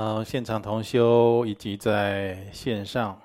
[0.00, 3.20] 呃，现场同修以及在线上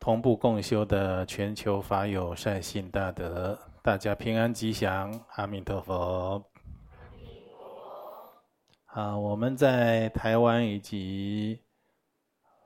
[0.00, 6.44] 同步共修的全球法友善信大德，大家平安吉祥，阿弥陀佛。
[8.86, 11.60] 啊，我们在台湾以及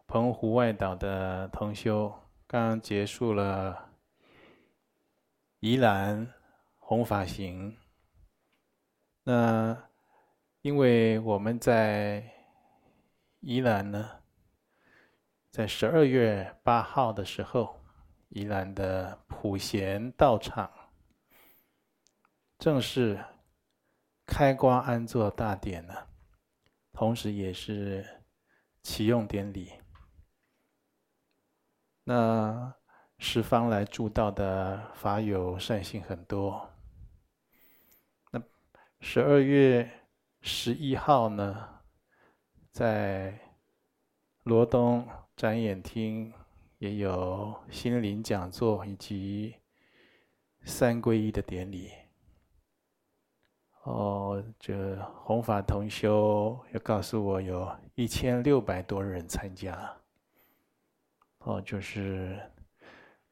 [0.06, 2.10] 澎湖外岛的同修，
[2.47, 3.91] 刚刚结束了
[5.60, 6.27] 宜兰
[6.79, 7.77] 弘法行。
[9.23, 9.77] 那
[10.62, 12.24] 因为我们在
[13.41, 14.20] 宜兰呢，
[15.51, 17.80] 在十二月八号的时候，
[18.30, 20.70] 宜兰的普贤道场
[22.59, 23.24] 正式
[24.27, 25.95] 开光安坐大典呢，
[26.92, 28.05] 同时也是
[28.83, 29.73] 启用典礼。
[32.02, 32.75] 那
[33.19, 36.70] 十方来助道的法友善信很多。
[38.33, 38.42] 那
[39.00, 40.09] 十二月
[40.41, 41.78] 十一号呢，
[42.79, 43.37] 在
[44.45, 46.33] 罗东展演厅
[46.79, 49.57] 也有心灵讲座以及
[50.62, 51.91] 三皈依的典礼。
[53.83, 59.93] 哦，这弘法同修又告诉我，有一千六百多人参加。
[61.39, 62.39] 哦，就是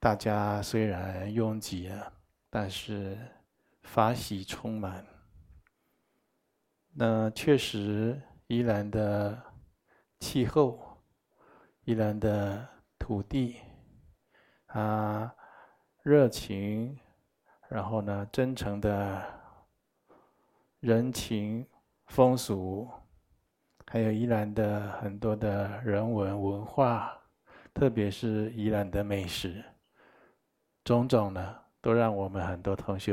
[0.00, 2.12] 大家虽然拥挤啊，
[2.50, 3.16] 但是
[3.84, 5.06] 法喜充满。
[6.94, 8.20] 那确实。
[8.48, 9.42] 宜兰的
[10.20, 11.02] 气候，
[11.82, 12.64] 宜兰的
[12.96, 13.56] 土地，
[14.66, 15.34] 啊，
[16.02, 16.96] 热情，
[17.68, 19.20] 然后呢，真诚的
[20.78, 21.66] 人情
[22.06, 22.88] 风俗，
[23.84, 27.18] 还有宜兰的很多的人文文化，
[27.74, 29.64] 特别是宜兰的美食，
[30.84, 33.12] 种种呢，都让我们很多同学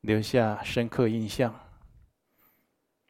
[0.00, 1.54] 留下深刻印象。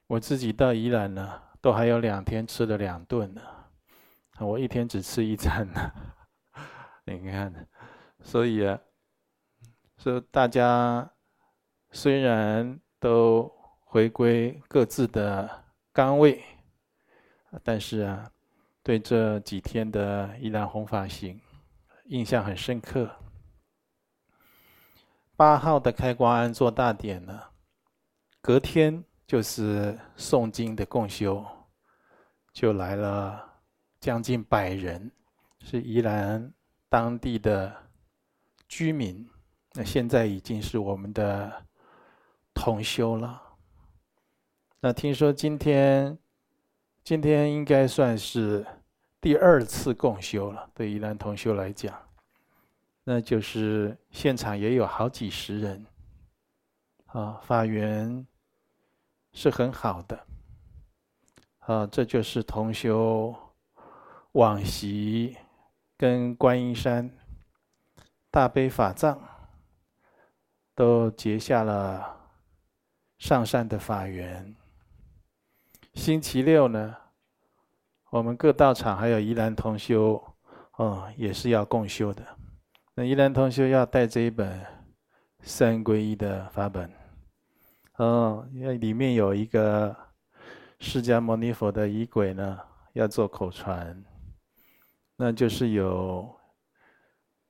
[0.08, 3.42] 我自己到宜兰呢，都还有两天吃了两顿呢。
[4.40, 5.92] 我一天只吃一餐呢。
[7.04, 7.52] 你看，
[8.22, 8.80] 所以啊，
[9.98, 11.10] 说、so, 大家
[11.90, 16.42] 虽然都回归各自的岗位，
[17.62, 18.30] 但是啊，
[18.82, 21.38] 对这几天的宜兰弘法行
[22.06, 23.10] 印象很深刻。
[25.36, 27.42] 八号的开光安坐大典呢，
[28.40, 29.04] 隔天。
[29.28, 31.44] 就是诵经的共修，
[32.50, 33.38] 就来了
[34.00, 35.12] 将近百人，
[35.60, 36.50] 是宜兰
[36.88, 37.76] 当地的
[38.66, 39.28] 居民。
[39.74, 41.52] 那现在已经是我们的
[42.54, 43.42] 同修了。
[44.80, 46.18] 那听说今天，
[47.04, 48.64] 今天应该算是
[49.20, 51.94] 第二次共修了，对宜兰同修来讲，
[53.04, 55.86] 那就是现场也有好几十人，
[57.08, 58.26] 啊，法源。
[59.40, 60.26] 是很好的，
[61.60, 63.32] 啊，这就是同修
[64.32, 65.36] 往昔
[65.96, 67.08] 跟观音山
[68.32, 69.16] 大悲法藏
[70.74, 72.16] 都结下了
[73.18, 74.56] 上善的法缘。
[75.94, 76.96] 星期六呢，
[78.10, 80.20] 我们各道场还有宜兰同修，
[80.78, 82.26] 哦，也是要共修的。
[82.96, 84.66] 那宜兰同修要带这一本
[85.42, 86.97] 三皈依的法本。
[87.98, 89.94] 嗯，因为里面有一个
[90.78, 92.58] 释迦牟尼佛的仪轨呢，
[92.92, 94.04] 要做口传，
[95.16, 96.32] 那就是有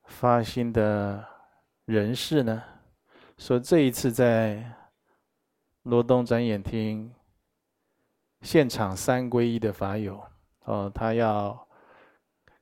[0.04, 1.22] 发心的
[1.84, 2.62] 人士呢，
[3.37, 4.64] 说这一次在
[5.82, 7.14] 罗东展演厅
[8.41, 10.26] 现场三皈依的法友，
[10.64, 11.69] 哦，他要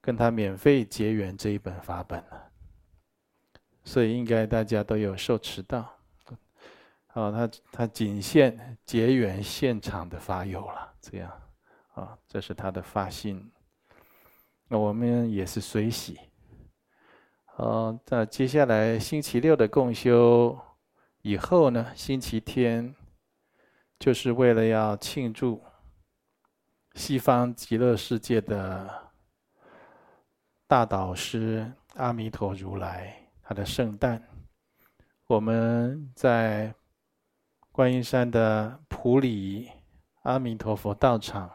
[0.00, 2.20] 跟他免费结缘这一本法本，
[3.84, 5.95] 所以应该大家都有受持到。
[7.16, 11.32] 哦，他他仅限结缘现场的法友了，这样，
[11.94, 13.50] 啊，这是他的发心。
[14.68, 16.20] 那我们也是随喜。
[17.56, 20.58] 哦，那接下来星期六的共修
[21.22, 22.94] 以后呢，星期天
[23.98, 25.64] 就是为了要庆祝
[26.96, 29.10] 西方极乐世界的
[30.66, 34.22] 大导师阿弥陀如来他的圣诞，
[35.26, 36.74] 我们在。
[37.76, 39.70] 观音山的普里
[40.22, 41.50] 阿弥陀佛道场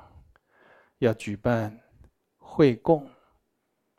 [0.99, 1.75] 要举办
[2.37, 3.09] 会供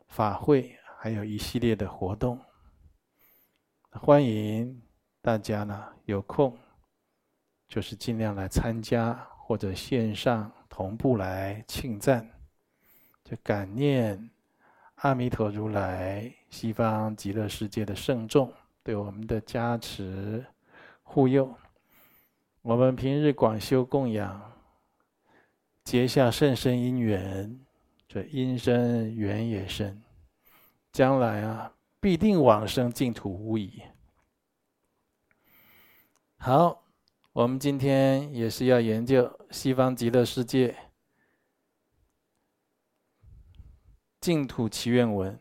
[0.07, 2.39] 法会，还有一系列的活动，
[3.91, 4.81] 欢迎
[5.21, 6.57] 大家呢有空
[7.67, 12.25] 就是尽量来参加，或者线上同步来庆赞，
[13.25, 14.29] 就感念
[14.95, 18.49] 阿弥陀如来西方极乐世界的圣众
[18.81, 20.45] 对我们的加持
[21.01, 21.53] 护佑。
[22.63, 24.53] 我们平日广修供养，
[25.83, 27.59] 结下甚深因缘，
[28.07, 30.01] 这因深缘也深，
[30.93, 33.83] 将来啊，必定往生净土无疑。
[36.37, 36.85] 好，
[37.33, 40.73] 我们今天也是要研究西方极乐世界
[44.21, 45.37] 净土祈愿文，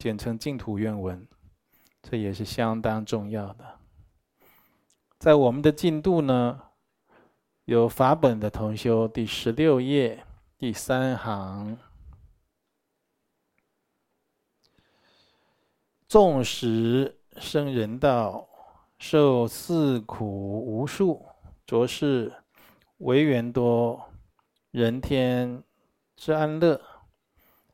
[0.00, 1.24] 简称净土愿文，
[2.02, 3.79] 这也是相当重要的。
[5.20, 6.62] 在我们的进度呢，
[7.66, 10.24] 有法本的同修，第十六页
[10.56, 11.76] 第三行，
[16.08, 18.48] 纵使生人道，
[18.98, 20.26] 受四苦
[20.64, 21.26] 无数，
[21.66, 22.32] 着是
[22.96, 24.02] 违缘多，
[24.70, 25.62] 人天
[26.16, 26.80] 之安乐，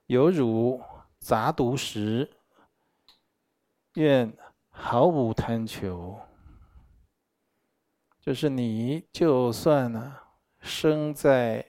[0.07, 0.83] 犹如
[1.21, 2.29] 杂毒食，
[3.95, 4.37] 愿
[4.69, 6.19] 毫无贪求。
[8.27, 10.17] 就是你，就算呢、
[10.59, 11.65] 生在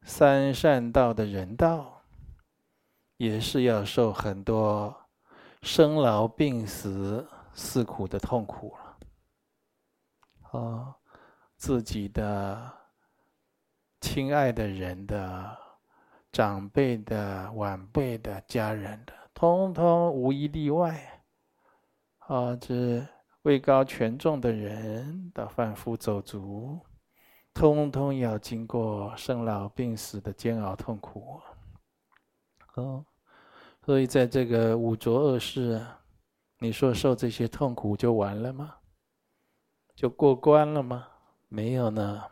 [0.00, 2.00] 三善道的人道，
[3.18, 4.96] 也是要受很多
[5.60, 8.98] 生老病死四苦的痛苦了。
[10.52, 10.94] 哦，
[11.54, 12.72] 自己的
[14.00, 15.54] 亲爱的人的、
[16.32, 21.22] 长辈的、晚辈的、家人的，通通无一例外。
[22.20, 23.06] 啊、这。
[23.42, 26.78] 位高权重的人的贩夫走卒，
[27.54, 31.40] 通通要经过生老病死的煎熬痛苦。
[32.74, 33.04] 哦，
[33.84, 35.84] 所以在这个五浊恶世，
[36.58, 38.74] 你说受这些痛苦就完了吗？
[39.94, 41.08] 就过关了吗？
[41.48, 42.22] 没有呢。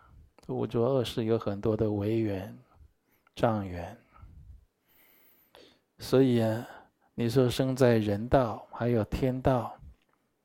[0.49, 2.59] 五浊恶世有很多的违缘、
[3.35, 3.99] 障缘，
[5.99, 6.67] 所以啊，
[7.15, 9.78] 你说生在人道，还有天道。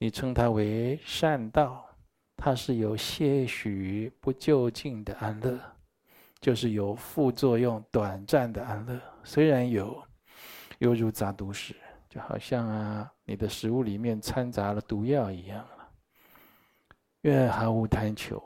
[0.04, 1.90] 你称它为善道，
[2.36, 5.58] 它是有些许不究竟的安乐，
[6.42, 9.00] 就是有副作用、短暂的安乐。
[9.24, 10.04] 虽然有，
[10.80, 11.74] 犹如杂毒食，
[12.10, 15.90] 就好像啊，你的食物里面掺杂了毒药一样了。
[17.22, 18.44] 愿毫无贪求，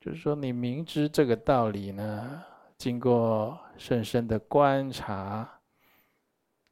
[0.00, 2.42] 就是说你明知这个道理呢，
[2.78, 5.48] 经过深深的观察，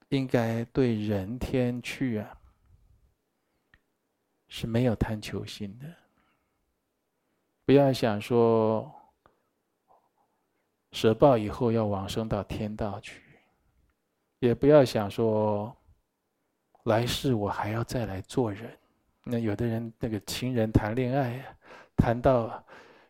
[0.09, 2.37] 应该对人天去啊。
[4.57, 5.87] 是没有贪求心的，
[7.65, 8.89] 不要想说
[10.93, 13.21] 舍报以后要往生到天道去，
[14.39, 15.77] 也不要想说
[16.85, 18.71] 来世我还要再来做人。
[19.25, 21.45] 那有的人那个情人谈恋爱，
[21.97, 22.65] 谈到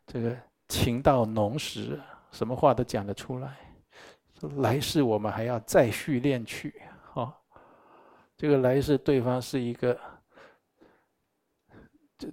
[0.07, 0.35] 这个
[0.69, 2.01] 情到浓时，
[2.31, 3.55] 什么话都讲得出来，
[4.41, 6.81] 说来世我们还要再续恋去。
[7.13, 7.31] 哦，
[8.35, 10.01] 这个来世对方是一个。
[12.19, 12.29] 这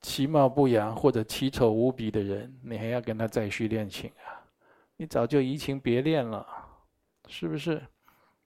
[0.00, 4.42] 其貌不扬或者奇丑无比的人，你还要跟他再续恋情啊？
[4.96, 6.46] 你早就移情别恋了，
[7.28, 7.82] 是不是？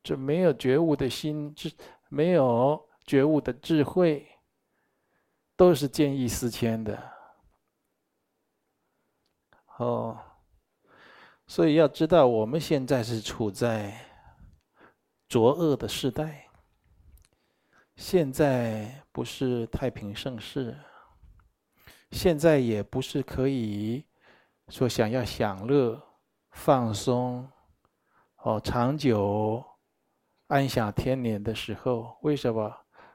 [0.03, 1.73] 这没有觉悟的心智，
[2.09, 4.27] 没有觉悟的智慧，
[5.57, 7.13] 都是见异思迁的。
[9.79, 10.17] 哦，
[11.47, 13.93] 所以要知道，我们现在是处在
[15.29, 16.46] 浊恶的时代。
[17.97, 20.77] 现在不是太平盛世，
[22.11, 24.05] 现在也不是可以
[24.69, 26.01] 说想要享乐、
[26.51, 27.49] 放松、
[28.43, 29.65] 哦长久
[30.49, 32.17] 安享天年的时候。
[32.21, 32.71] 为什么？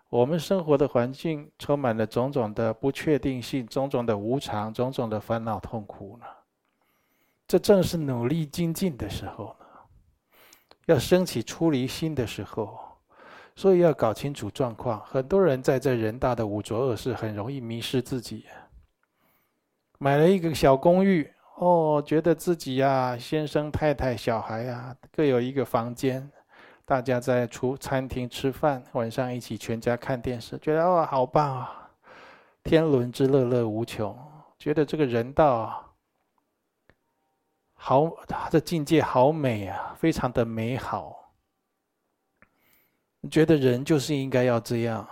[0.10, 6.26] 我们生活的环境充满了种种的不确定性、种种的无常、种种的烦恼痛苦呢？
[7.48, 9.66] 这正是努力精进的时候呢，
[10.88, 12.91] 要升起出离心的时候。
[13.62, 15.00] 所以要搞清楚状况。
[15.02, 18.44] 很多人在这人大的五浊恶世，很容易迷失自己。
[20.00, 26.28] 买了一个小公寓，哦，觉得自己呀，先生、太太、小孩呀，各有一个房间，
[26.86, 31.92] 大家在厨餐厅吃饭，晚上一起全家看电视，觉得哦，好棒啊，
[32.64, 34.18] 天伦之乐乐无穷，
[34.58, 35.94] 觉得这个人道
[37.76, 41.21] 好，他的境界好美啊，非常的美好。
[43.30, 45.08] 觉得人就是应该要这样，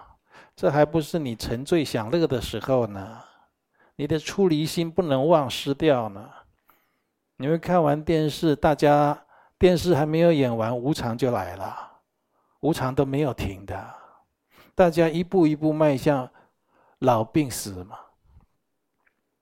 [0.56, 3.22] 这还不是你沉醉享乐的时候呢。
[3.96, 6.30] 你的出离心不能忘失掉呢。
[7.36, 9.26] 你们看完电视，大家
[9.58, 11.92] 电视还没有演完，无常就来了，
[12.62, 13.94] 无常都没有停的，
[14.74, 16.30] 大家一步一步迈向
[17.00, 17.98] 老病死嘛。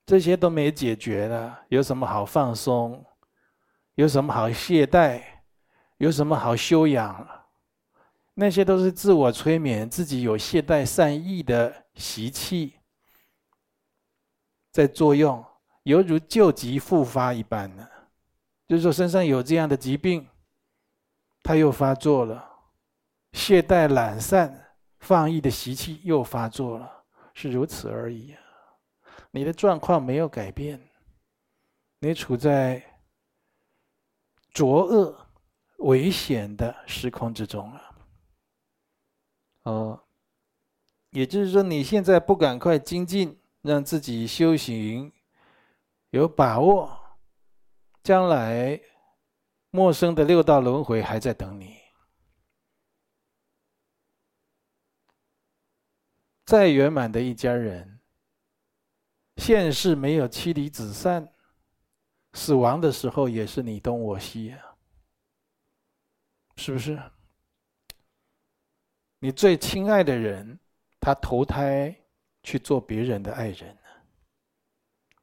[0.07, 3.05] 这些都没解决了，有什么好放松？
[3.93, 5.21] 有什么好懈怠？
[5.97, 7.27] 有什么好修养？
[8.39, 12.75] 那些都是自我催眠，自己有懈怠善意的习气
[14.71, 15.43] 在作用，
[15.81, 17.89] 犹如旧疾复发一般呢。
[18.67, 20.27] 就是说身上有这样的疾病，
[21.41, 22.47] 他又发作了，
[23.33, 28.39] 懈怠懒散、放逸的习气又发作了，是如此而已啊。
[29.31, 30.79] 你的状况没有改变，
[31.97, 32.83] 你处在
[34.51, 35.27] 浊恶、
[35.79, 37.86] 危险的时空之中啊。
[39.67, 40.01] 哦，
[41.09, 45.11] 也就是说，你现在不赶快精进，让自己修行
[46.11, 46.97] 有把握，
[48.01, 48.79] 将来
[49.69, 51.75] 陌生的六道轮回还在等你。
[56.45, 57.99] 再圆满的一家人，
[59.35, 61.33] 现世没有妻离子散，
[62.31, 64.77] 死亡的时候也是你东我西啊，
[66.55, 66.97] 是不是？
[69.19, 70.59] 你最亲爱的人，
[70.99, 71.95] 他投胎
[72.43, 73.75] 去做别人的爱人，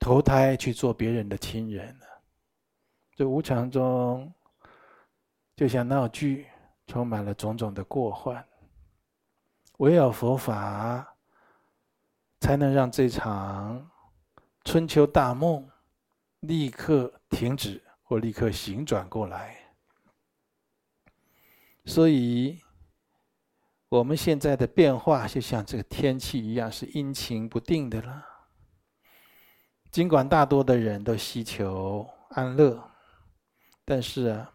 [0.00, 2.06] 投胎去做别人的亲人了，
[3.14, 4.32] 这无常中，
[5.54, 6.46] 就像闹剧，
[6.88, 8.44] 充满了种种的过患。
[9.78, 11.16] 唯有佛法，
[12.40, 13.90] 才能让这场
[14.64, 15.68] 春秋大梦
[16.40, 19.56] 立刻停止，或立刻醒转过来。
[21.84, 22.60] 所以，
[23.94, 28.26] 我们现在的变化就像这个天气一样，是阴晴不定的了。
[29.92, 32.90] 尽管大多的人都希求安乐，
[33.84, 34.52] 但是啊，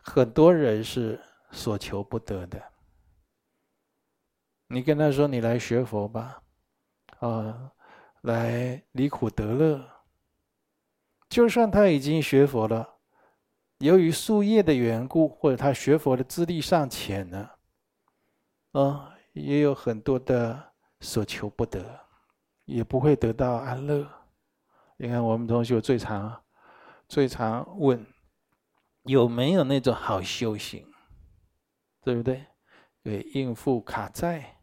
[0.00, 2.62] 很多人是所求不得的。
[4.68, 6.40] 你跟他说：“你来学佛吧。”
[7.18, 7.72] 啊，
[8.20, 9.84] 来离苦得乐。
[11.28, 12.98] 就算他已经学佛了，
[13.78, 17.50] 由于宿业的缘故，或者他学佛的资历尚浅呢，
[18.78, 21.82] 啊，也有很多的所求不得，
[22.66, 24.06] 也不会得到安乐。
[24.98, 26.42] 你看，我们同学最常、
[27.08, 28.06] 最常问，
[29.04, 30.86] 有没有那种好修行，
[32.02, 32.44] 对不对？
[33.02, 34.58] 可以应付卡债，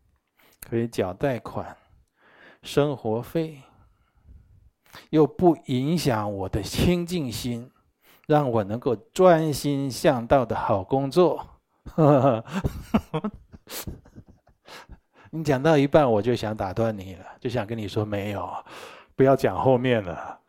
[0.61, 1.75] 可以缴贷款。
[2.61, 3.63] 生活费
[5.09, 7.71] 又不影响我的清净心，
[8.27, 11.59] 让我能够专心向道的好工作。
[15.31, 18.53] 你讲到一半，我就想打断你了，就想跟你说没有，
[19.15, 20.39] 不要讲后面了。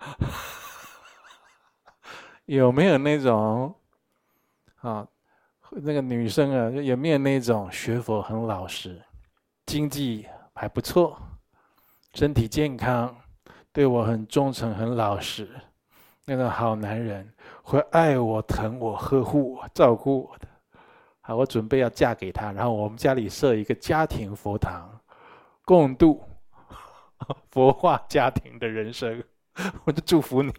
[2.46, 3.74] 有没有那种
[4.82, 5.06] 啊？
[5.70, 9.02] 那个女生啊，有没有那种学佛很老实，
[9.66, 11.18] 经济还不错？
[12.12, 13.16] 身体健康，
[13.72, 15.48] 对我很忠诚、很老实，
[16.26, 17.28] 那个好男人
[17.62, 20.46] 会爱我、疼我、呵护我、照顾我的。
[21.26, 25.00] 好，我准备要嫁给他，然后我们家里设一个家庭佛堂，
[25.64, 26.22] 共度
[27.50, 29.24] 佛化家庭的人生。
[29.86, 30.52] 我就祝福你，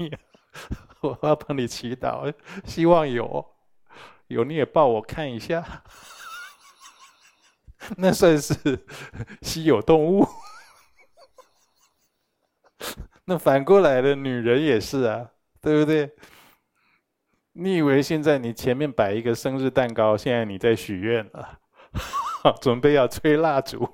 [1.02, 2.34] 我要帮你祈祷，
[2.66, 3.46] 希望有，
[4.26, 5.84] 有你也抱我看一下，
[7.98, 8.56] 那算是
[9.44, 10.28] 稀有动物。
[13.26, 15.30] 那反过来的女人也是啊，
[15.62, 16.16] 对不对？
[17.58, 21.58] 你以为现在你前面摆一个生日蛋糕，现在你在许愿了，
[22.62, 23.90] 准备要吹蜡烛。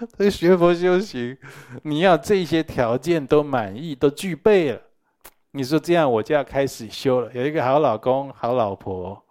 [0.16, 1.36] 所以学佛修行，
[1.82, 4.80] 你要这些条件都满意、都具备了，
[5.50, 7.30] 你说这样我就要开始修了。
[7.34, 9.22] 有一个好老公、好老婆，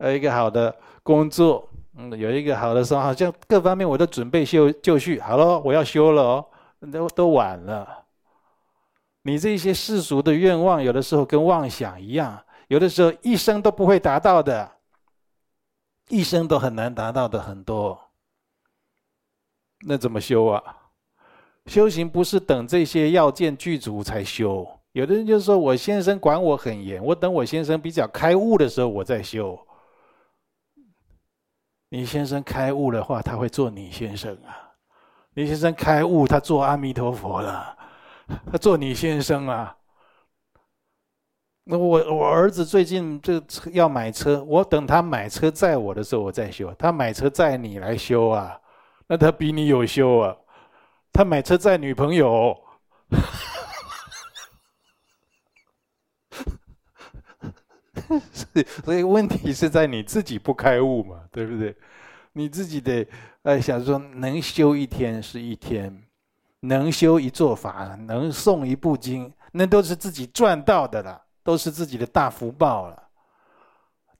[0.00, 5.18] 有一个好的工作，嗯，有一个好的生活，好像各方面我都准备修就绪。
[5.18, 6.46] 好了，我要修了哦。
[6.92, 8.01] 都都晚了，
[9.22, 14.70] 你这些世俗的愿望，有的时候跟妄想一样，有的时候一生都不会达到的，
[16.08, 18.10] 一生都很难达到的很多。
[19.86, 20.62] 那怎么修啊？
[21.66, 24.66] 修行不是等这些要件具足才修。
[24.92, 29.58] 有的人就说：“我先生管我很严，我等我先生比较开悟的时候，我再修。”
[31.88, 34.74] 你先生开悟的话，他会做你先生啊。
[35.34, 37.78] 你先生开悟，他做阿弥陀佛了，
[38.50, 39.76] 他做你先生啊。
[41.64, 43.40] 那我我儿子最近这
[43.72, 46.74] 要买车，我等他买车载我的时候，我再修。
[46.74, 48.60] 他买车载你来修啊，
[49.06, 50.36] 那他比你有修啊。
[51.12, 52.58] 他买车载女朋友，
[58.84, 61.76] 所以问题是在你自己不开悟嘛，对不对？
[62.32, 63.06] 你自己得。
[63.42, 66.02] 哎，想说能修一天是一天，
[66.64, 73.02] 能修一座法，能诵一部经，那都是自己赚到的了，都是自己的大福报了。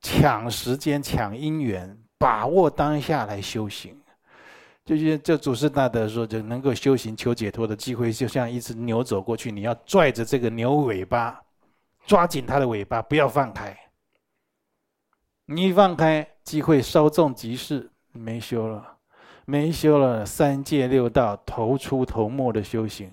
[0.01, 3.97] 抢时间，抢因缘，把握当下来修行。
[4.85, 11.41] 就是这祖师大德说，就能够修行求解脱的机会，就像一只牛走过去，你要拽着这个牛尾巴，
[12.05, 13.79] 抓紧它的尾巴，不要放开。
[15.47, 18.92] 你一放开，机会稍纵即逝，没修了，
[19.53, 23.13] 没修了，三界六道头出头没的修行，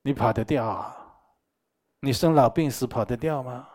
[0.00, 0.96] 你跑得掉啊？
[2.00, 3.68] 你生老病死跑得掉吗？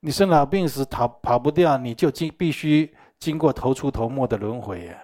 [0.00, 5.02] 你生老病死逃跑不掉，你就经必须经过头出头没的轮回呀。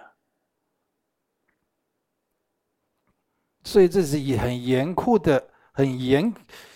[3.63, 5.49] 所以这是一很严酷的。
[5.75, 6.31] 很严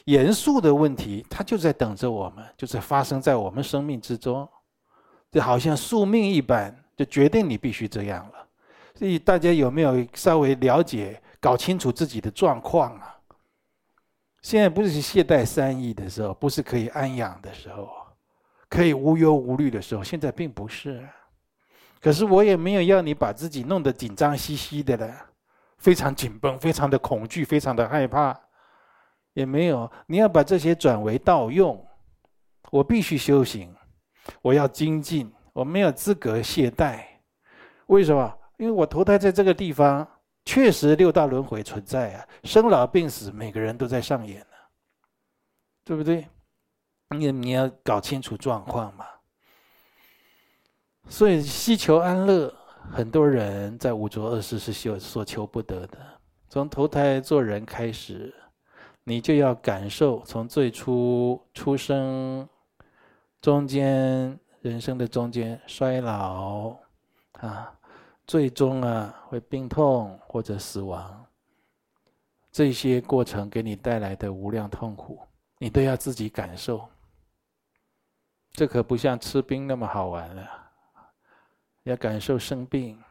[0.06, 4.50] 严肃的问题，它就在等着我们，就是发生在我们生命之中，
[5.30, 8.48] 就好像宿命一般，就决定你必须这样了。
[8.94, 13.16] 所以大家有没有稍微了解、搞清楚自己的状况啊？
[14.42, 17.88] 现在不是懈怠三益的时候，不是可以安养的时候，
[18.68, 21.08] 可以无忧无虑的时候，现在并不是。
[22.00, 25.26] 可是我也没有要你把自己弄得紧张兮兮的了，
[25.78, 28.40] 非常紧绷，非常的恐惧，非常的害怕。
[29.34, 31.86] 也没有，你要把这些转为道用。
[32.72, 33.74] 我必须修行，
[34.42, 37.04] 我要精进，我没有资格懈怠。
[37.88, 38.38] 为什么？
[38.58, 40.08] 因为我投胎在这个地方，
[40.46, 44.58] 确实六道轮回存在啊，生老病死，每个人都在上演呢，
[45.84, 46.28] 对不对？
[47.10, 49.06] 你你要搞清楚状况嘛。
[51.10, 52.54] 所以希求安乐，
[52.92, 55.98] 很多人在五浊恶世是修所求不得的。
[56.50, 58.32] 从投胎做人开始。
[59.10, 62.46] 你就要感受从最初出生，
[63.40, 64.38] 中间
[64.68, 66.76] 人生的中间衰老，
[67.40, 67.74] 啊，
[68.26, 71.26] 最终啊会病痛或者死亡，
[72.52, 75.20] 这些过程给你带来的无量痛苦，
[75.58, 76.88] 你都要自己感受。
[78.52, 80.50] 这可不像吃冰那么好玩了，
[81.84, 83.02] 要感受生病，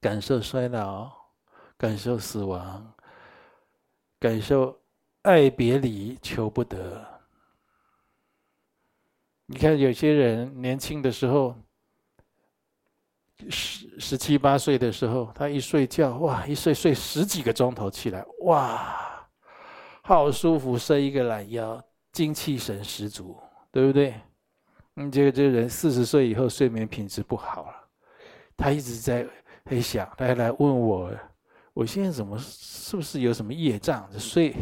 [0.00, 1.10] 感受衰老，
[1.78, 2.92] 感受死亡。
[4.20, 4.74] 感受
[5.22, 7.13] 爱别离，求不得。
[9.54, 11.54] 你看，有些人年轻的时候，
[13.48, 19.28] 十十七八岁的时候，他一睡觉，哇，一睡睡十几个钟头起来，哇，
[20.02, 23.38] 好舒服，伸一个懒腰，精气神十足，
[23.70, 24.14] 对不对？
[24.94, 27.74] 你这个这个人四十岁以后睡眠品质不好了，
[28.56, 29.24] 他一直在
[29.66, 31.12] 在想，他来问我。
[31.74, 34.08] 我现在怎么是不是有什么业障？
[34.18, 34.52] 睡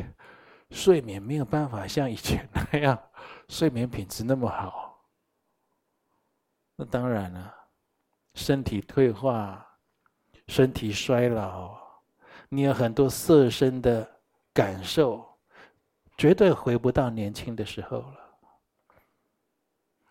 [0.70, 3.02] 睡眠没有办法像以前那样，
[3.52, 4.98] 睡眠品质那么好。
[6.74, 7.54] 那当然了，
[8.32, 9.62] 身体退化，
[10.48, 11.78] 身体衰老，
[12.48, 14.10] 你有很多色身的
[14.54, 15.22] 感受，
[16.16, 18.16] 绝对回不到年轻的时候了。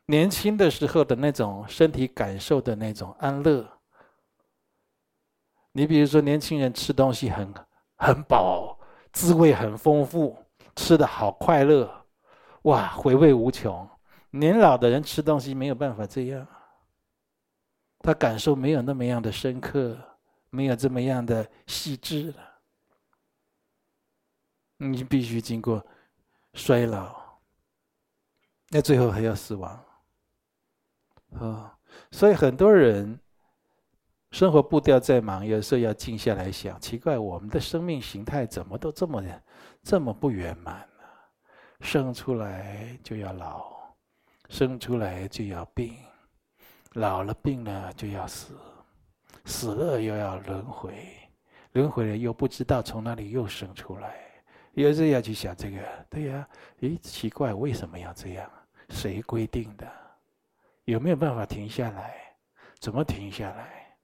[0.05, 3.67] 年轻的时候的那种身体感受的那种安乐。
[5.71, 7.51] 你比如说，年轻人吃东西很
[7.97, 8.77] 很饱，
[9.11, 10.37] 滋味很丰富，
[10.75, 12.00] 吃的好快乐，
[12.63, 13.87] 哇，回味无穷。
[14.31, 16.47] 年老的人吃东西没有办法这样，
[17.99, 19.97] 他感受没有那么样的深刻，
[20.49, 22.37] 没有这么样的细致了。
[24.77, 25.85] 你必须经过
[26.53, 27.15] 衰老，
[28.69, 29.85] 那最后还要死亡。
[31.39, 31.77] 啊，
[32.11, 33.19] 所以很多人。
[34.31, 39.21] 生活步调再忙，有时候要静下来想，奇怪，我们的生命形态怎么都这么
[39.83, 40.87] 这么不圆满？
[41.81, 43.93] 生出来就要老，
[44.49, 45.97] 生出来就要病，
[46.93, 48.55] 老了病了就要死，
[49.45, 50.93] 死了又要轮回，
[51.73, 54.15] 轮回了又不知道从哪里又生出来，
[54.73, 56.47] 有时候要去想这个，对呀，
[56.79, 58.49] 咦，奇怪，为什么要这样？
[58.89, 59.91] 谁规定的？
[60.85, 62.35] 有没有办法停下来？
[62.79, 63.97] 怎么停下来？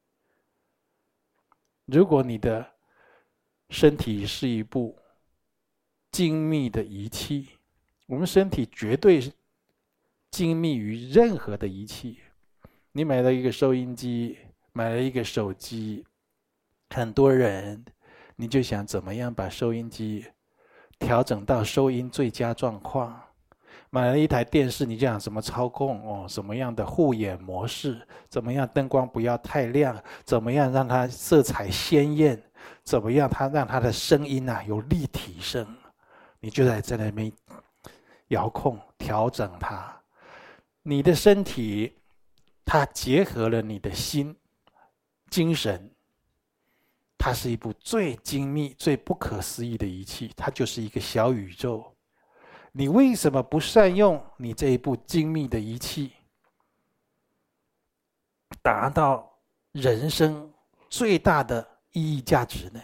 [1.85, 2.65] 如果你的
[3.69, 4.97] 身体是一部
[6.11, 7.56] 精密的仪器，
[8.07, 9.31] 我们身体绝对
[10.31, 12.19] 精密于任何的仪器。
[12.93, 14.37] 你买了一个收音机，
[14.71, 16.05] 买了一个手机，
[16.89, 17.83] 很多人
[18.37, 20.25] 你就想怎么样把收音机
[20.97, 23.21] 调整到收音最佳状况。
[23.89, 26.25] 买了一台电视，你就想怎么操控哦？
[26.27, 28.05] 什么样的护眼模式？
[28.29, 30.01] 怎么样灯光不要太亮？
[30.23, 32.41] 怎么样让它色彩鲜艳？
[32.83, 35.67] 怎么样它让它的声音啊有立体声？
[36.39, 37.31] 你就在在那边
[38.27, 40.01] 遥控调整它。
[40.83, 41.97] 你的身体，
[42.65, 44.35] 它结合了你的心、
[45.29, 45.93] 精神，
[47.17, 51.93] 它是一部最精密、最不可思议的仪器，它就是一个小宇宙。
[52.71, 56.13] 你为什么不善用你这一部精密的仪器，
[58.61, 59.39] 达到
[59.71, 60.53] 人生
[60.89, 62.79] 最大的意义价值呢？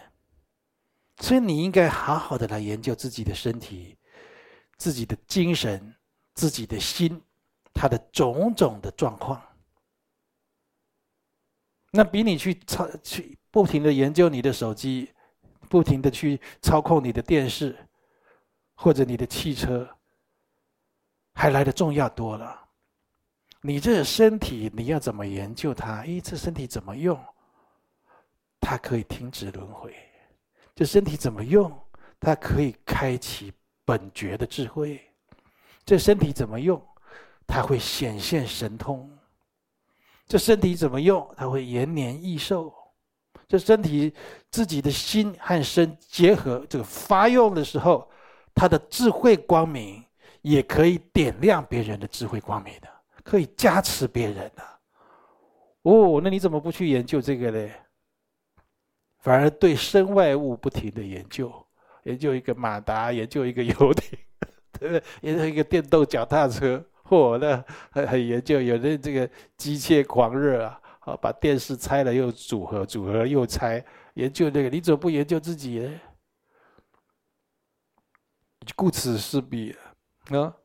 [1.19, 3.95] 所以你应该好好的来研究自己的身体，
[4.77, 5.95] 自己的精神、
[6.33, 7.21] 自己的心，
[7.73, 9.41] 他的种种的状况。
[11.91, 15.13] 那比你去操去不停的研究你的手机，
[15.69, 17.77] 不停的去操控你的电视，
[18.73, 19.87] 或者你的汽车，
[21.33, 22.59] 还来得重要多了。
[23.61, 26.01] 你这身体，你要怎么研究它？
[26.01, 27.17] 诶，这身体怎么用？
[28.59, 29.95] 它可以停止轮回。
[30.75, 31.71] 这身体怎么用？
[32.19, 33.53] 它可以开启
[33.85, 35.01] 本觉的智慧。
[35.85, 36.81] 这身体怎么用？
[37.45, 39.11] 它会显现神通。
[40.27, 41.27] 这身体怎么用？
[41.35, 42.73] 它会延年益寿。
[43.47, 44.13] 这身体
[44.49, 48.09] 自己的心和身结合，这个发用的时候，
[48.55, 50.03] 它的智慧光明
[50.41, 52.87] 也可以点亮别人的智慧光明的。
[53.23, 54.63] 可以加持别人的、
[55.83, 57.69] 哦，那你怎么不去研究这个呢？
[59.19, 61.62] 反而对身外物不停的研究，
[62.03, 64.17] 研究一个马达，研究一个游艇，
[64.79, 65.03] 对不对？
[65.21, 73.83] 研究一个电动脚踏车，嚯，那还还研究，有的这个机械狂热啊，啊，把电视拆了又组合，组合又拆，
[74.15, 75.99] 研究那个，你怎么不研究自己呢？
[78.75, 79.75] 顾此失彼
[80.29, 80.55] 啊！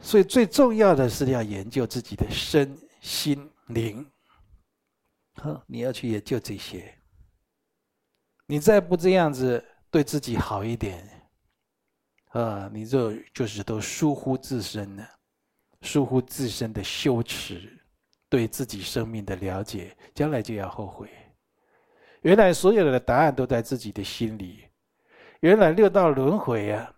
[0.00, 4.04] 所以最重要的是要研究自己的身心灵，
[5.34, 6.99] 好，你要去研究这些。
[8.50, 11.08] 你再不这样子对自己好一点，
[12.30, 15.08] 啊，你就就是都疏忽自身了，
[15.82, 17.80] 疏忽自身的羞耻，
[18.28, 21.08] 对自己生命的了解，将来就要后悔。
[22.22, 24.64] 原来所有的答案都在自己的心里，
[25.42, 26.92] 原来六道轮回啊。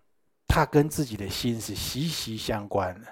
[0.47, 3.07] 它跟自己的心是息息相关的，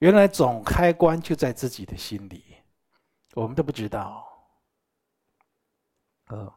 [0.00, 2.44] 原来总开关就在自己的心里，
[3.32, 4.26] 我们都不知道。
[6.28, 6.54] 哦，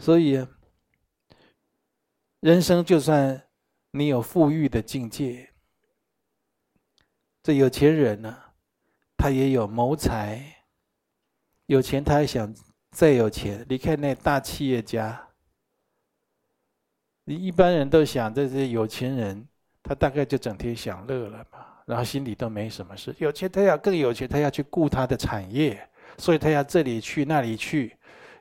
[0.00, 0.44] 所以
[2.40, 3.46] 人生就算
[3.90, 5.50] 你有富裕的境界，
[7.42, 8.36] 这有钱人呢，
[9.16, 10.64] 他也有谋财，
[11.66, 12.52] 有钱他还想
[12.90, 13.64] 再有钱。
[13.68, 15.28] 你看那大企业家。
[17.24, 19.46] 你一般人都想，这些有钱人，
[19.82, 23.14] 他大概就整天享乐了嘛，然后心里都没什么事。
[23.18, 27.96] 有钱他要更有钱，他要去顾他的产业，所以他要这里去那里去，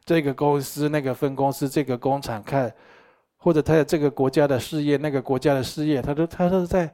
[0.10, 2.76] 这个公司那个分公司，这个工厂看，
[3.38, 6.92] 或者他有这个国家的事业，那个国家的事业，他都他都在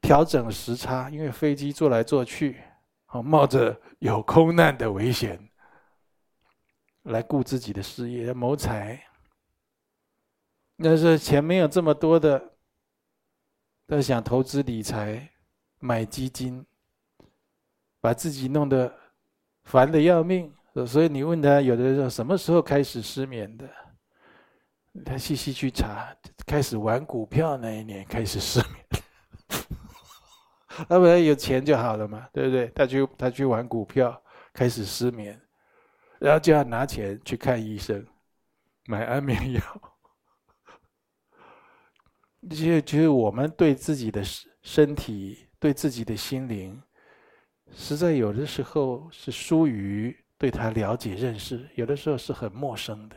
[0.00, 2.60] 调整时差，因为飞机坐来坐去，
[3.04, 5.38] 好冒着有空难的危险
[7.04, 9.00] 来顾自己的事业，谋财。
[10.74, 12.50] 那是钱没有这么多的，
[13.86, 15.30] 都想投资理财、
[15.78, 16.66] 买基金，
[18.00, 18.92] 把自己弄得
[19.62, 20.52] 烦得要命。
[20.86, 23.68] 所以你问他，有的人什么时候开始失眠的？
[25.04, 28.84] 他细细去查，开始玩股票那一年开始失眠。
[30.88, 32.66] 他本来有钱就好了嘛，对不对？
[32.74, 34.20] 他去他去玩股票，
[34.52, 35.40] 开始失眠，
[36.18, 38.04] 然后就要拿钱去看医生，
[38.86, 39.60] 买安眠药。
[42.50, 44.22] 这些其实我们对自己的
[44.62, 46.82] 身体、对自己的心灵，
[47.72, 53.16] 实在有的时候是疏于对他了解认识，有的时候是很陌生的。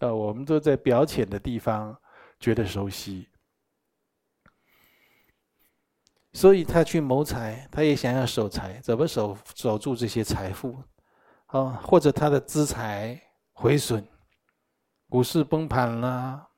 [0.00, 1.96] 啊，我们都在表浅的地方
[2.40, 3.28] 觉得熟悉，
[6.32, 10.76] 所以他去谋财，他也想要守财，怎么守守住这些财富？
[11.46, 13.20] 啊，或者他的资财
[13.52, 14.04] 毁损，
[15.08, 16.48] 股市崩盘了。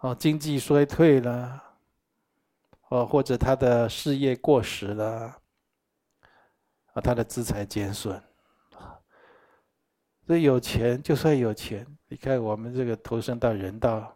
[0.00, 1.62] 哦，经济衰退了，
[2.88, 5.36] 哦，或者他的事业过时了，
[6.92, 8.22] 啊，他的资财减损，
[10.28, 14.14] 所以有钱就算有钱，你看我们这个投生到人道，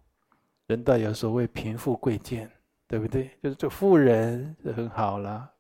[0.67, 2.53] 人道有所谓贫富贵贱，
[2.87, 3.31] 对不对？
[3.43, 5.51] 就是这富人是很好了，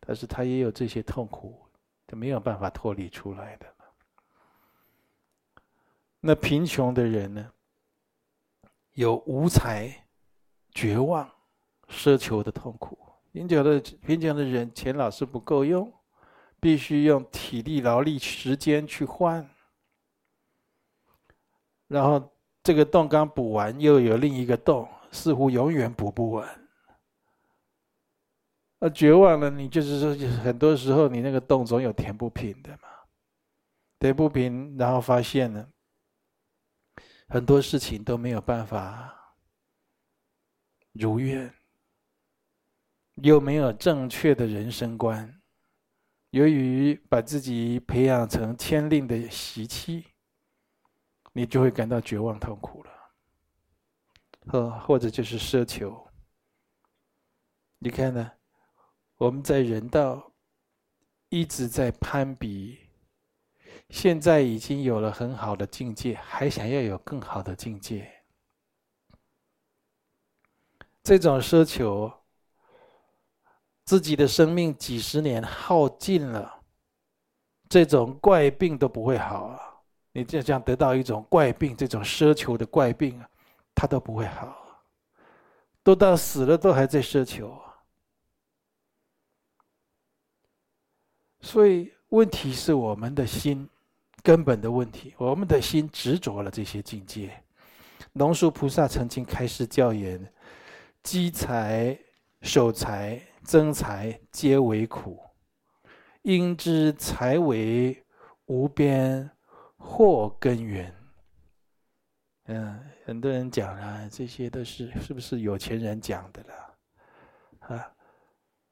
[0.00, 1.60] 但是他也有这些痛苦，
[2.06, 3.66] 就没有办法脱离出来的。
[6.20, 7.46] 那贫穷的人呢？
[8.94, 9.94] 有无财、
[10.72, 11.30] 绝望、
[11.86, 12.98] 奢求的痛苦。
[13.30, 15.92] 贫穷的贫穷的人，钱老是不够用，
[16.58, 19.46] 必须用体力、劳力、时间去换。
[21.88, 26.68] 然后这个洞刚补完，又有另一个洞，似乎永远补不完。
[28.78, 32.88] 那绝望了，你就是说，很多时候你那个洞总有填不平的嘛，
[33.98, 35.68] 填不平，然后发现了。
[37.30, 39.34] 很多事情都没有办法
[40.92, 41.52] 如愿，
[43.16, 45.40] 又没有正确的人生观，
[46.30, 50.06] 由于把自己培养成牵令的习气，
[51.38, 52.90] 你就会感到绝望痛苦了。
[54.48, 56.04] 呵或者就是奢求。
[57.78, 58.32] 你看呢？
[59.18, 60.32] 我们在人道
[61.28, 62.76] 一直在攀比，
[63.88, 68.10] 现在已经有了很好的境界，还想要有更好的境界。
[71.04, 72.12] 这种奢求，
[73.84, 76.64] 自己的生命几十年耗尽了，
[77.68, 79.67] 这种怪病都不会好啊！
[80.18, 83.28] 你就这样得到一种怪病，这种奢求的怪病啊，
[83.72, 84.82] 它都不会好，
[85.84, 87.56] 都到死了都还在奢求。
[91.40, 93.68] 所以问题是我们的心
[94.24, 97.30] 根本的问题，我们的心执着了这些境界。
[98.14, 100.32] 龙树菩萨曾经开示教言：
[101.04, 101.96] 积财、
[102.42, 105.20] 守财、增财皆为苦，
[106.22, 108.04] 应知财为
[108.46, 109.30] 无边
[109.78, 110.94] 祸根源。
[112.44, 117.76] 嗯，很多人讲了，这些都是是不是有钱人讲的了？
[117.76, 117.92] 啊，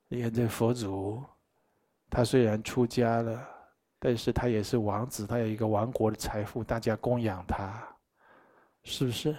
[0.09, 1.25] 你看这佛祖。
[2.09, 3.49] 他虽然出家了，
[3.99, 7.85] 但是他也是王子，他有一个王国的财富，大家供养他，
[8.85, 9.37] 是不是？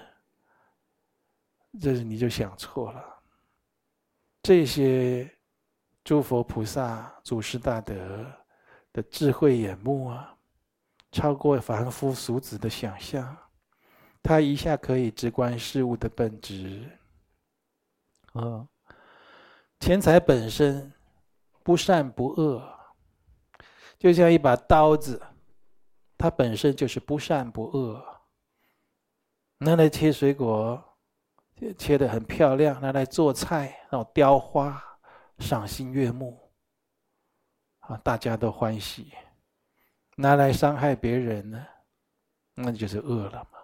[1.79, 3.03] 这是你就想错了。
[4.43, 5.33] 这些
[6.03, 8.25] 诸佛菩萨、祖师大德
[8.91, 10.36] 的智慧眼目啊，
[11.11, 13.37] 超过凡夫俗子的想象，
[14.21, 16.99] 他一下可以直观事物的本质。
[18.33, 18.67] 啊，
[19.79, 20.93] 钱财本身。
[21.63, 22.63] 不善不恶，
[23.99, 25.21] 就像一把刀子，
[26.17, 28.01] 它本身就是不善不恶。
[29.57, 30.81] 拿来切水果，
[31.77, 34.81] 切的很漂亮；拿来做菜，然后雕花，
[35.39, 36.39] 赏心悦目，
[37.79, 39.11] 啊，大家都欢喜。
[40.19, 41.63] 拿来伤害别人呢，
[42.55, 43.59] 那就是恶了嘛。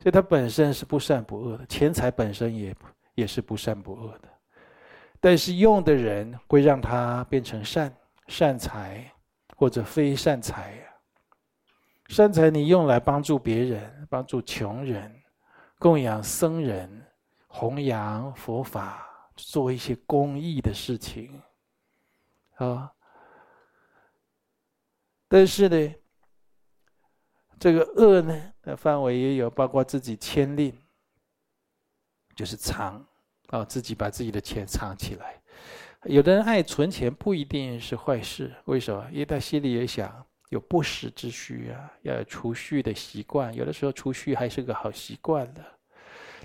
[0.00, 2.74] 所以它本身是不善不恶的，钱财本身也
[3.14, 4.28] 也是不善不恶的。
[5.20, 7.94] 但是用的人会让它变成善
[8.26, 9.08] 善财，
[9.56, 10.76] 或者非善财。
[12.08, 15.14] 善财你用来帮助别人，帮助穷人，
[15.78, 16.90] 供养僧人，
[17.46, 21.40] 弘扬佛法，做一些公益的事情，
[22.56, 22.92] 啊。
[25.32, 25.94] 但是呢，
[27.58, 30.76] 这个恶呢的范围也有，包括自己牵令，
[32.36, 33.02] 就是藏。
[33.48, 35.40] 哦，自己把自己的钱藏起来。
[36.04, 38.54] 有的人爱存钱，不一定是坏事。
[38.66, 39.08] 为什么？
[39.10, 43.54] 因为他心里也想有不时之需啊，要有储蓄的习惯。
[43.54, 45.64] 有的时候储蓄还是个好习惯的。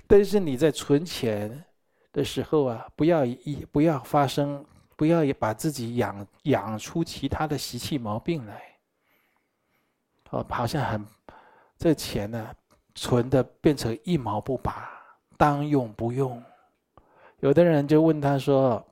[0.06, 1.62] 但是你在存钱
[2.10, 4.64] 的时候啊，不要一不要发生，
[4.96, 8.77] 不要把自己养养出其他的习气毛病来。
[10.30, 11.06] 哦，好像很
[11.76, 12.54] 这钱呢，
[12.94, 14.90] 存的变成一毛不拔，
[15.36, 16.42] 当用不用。
[17.40, 18.84] 有的人就问他说：“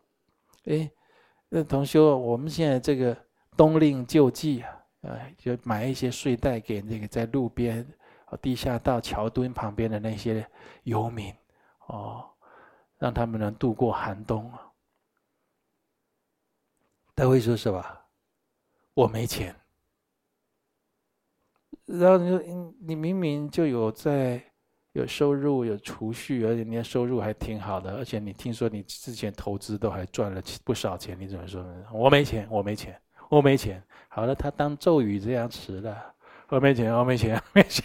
[0.66, 0.88] 哎，
[1.48, 3.16] 那同修，我们现在这个
[3.56, 4.70] 冬令救济啊，
[5.02, 7.84] 呃，就买一些睡袋给那个在路边、
[8.40, 10.48] 地下道、桥墩旁边的那些
[10.84, 11.34] 游民，
[11.88, 12.24] 哦，
[12.98, 14.62] 让他们能度过寒冬啊。”
[17.16, 17.84] 他会说什么？
[18.94, 19.52] 我没钱。
[21.86, 22.42] 然后你说
[22.80, 24.42] ：“你明明就有在。”
[24.96, 31.84] 有收入，有储蓄，而且你的收入还挺好的，而且你听说你之前投资都还赚了不少钱，你怎么说呢？
[31.92, 33.82] 我没钱，我没钱，我没钱。
[34.08, 36.14] 好了，他当咒语这样词了。
[36.48, 37.84] 我没钱，我没钱，没钱。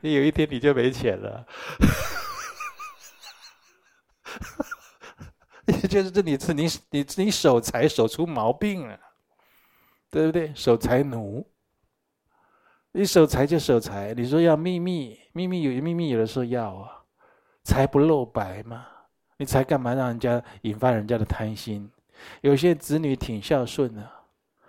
[0.00, 1.46] 你有一天你就没钱了。
[5.88, 8.98] 就是这你是你你你守财守出毛病了，
[10.10, 10.52] 对不对？
[10.56, 11.46] 守财奴。
[12.94, 16.90] 你守财就守财，你说要秘密，秘密有秘密，有的时候要啊，
[17.64, 18.86] 财不露白嘛，
[19.38, 21.90] 你财干嘛让人家引发人家的贪心？
[22.42, 24.06] 有些子女挺孝顺的，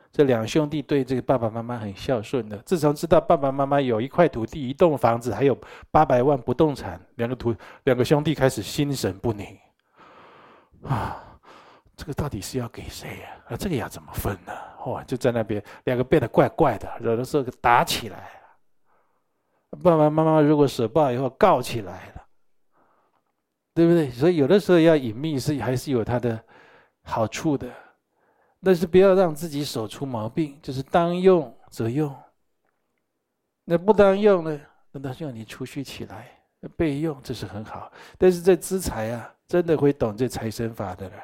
[0.10, 2.58] 这两兄弟对这个爸爸妈妈很孝顺的。
[2.60, 5.58] 自从知道爸爸妈妈有一块土地、一栋房子，还有
[5.92, 9.46] 八百万不动产，两个土两个兄弟开始心神不宁
[10.84, 11.33] 啊，
[11.96, 13.30] 这个到底是要给谁呀？
[13.50, 14.54] 啊，这个要怎么分呢？
[14.84, 18.30] 哦，就在那边，两个变得怪怪的，有的时候打起来。
[19.84, 22.26] 爸爸妈妈如果舍报以后告起来了，
[23.74, 24.10] 对不对？
[24.12, 26.40] 所以有的时候要隐秘是还是有它的
[27.04, 27.68] 好处的，
[28.62, 32.16] 但是不要让自己守出毛病，就是当用则用。
[33.66, 34.60] 那不当用呢？
[34.92, 36.30] 那当用你储蓄起来
[36.76, 37.92] 备用，这是很好。
[38.18, 41.16] 但是这资财啊，真的会懂这财神法的了，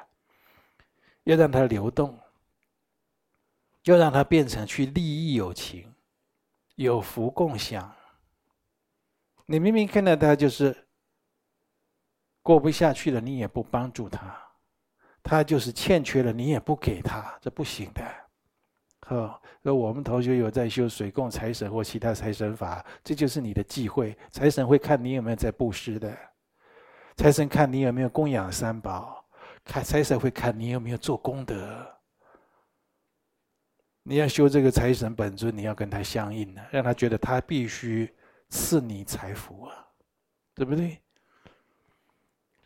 [1.31, 2.17] 要让它流动。
[3.81, 5.91] 就让它变成去利益有情，
[6.75, 7.95] 有福共享。
[9.45, 10.75] 你明明看到他就是
[12.43, 14.37] 过不下去了，你也不帮助他，
[15.23, 18.03] 他就是欠缺了，你也不给他，这不行的。
[19.07, 24.15] 哦，那我们同学有在修水供财神或其他财神法，这就是你的忌讳。
[24.29, 26.15] 财神会看你有没有在布施的，
[27.15, 29.18] 财神看你有没有供养三宝，
[29.63, 31.85] 看财神会看你有没有做功德。
[34.03, 38.11] 你要修这个财神本尊，你要跟他相应的，让他觉得他必须
[38.49, 39.87] 赐你财福啊，
[40.55, 40.99] 对不对？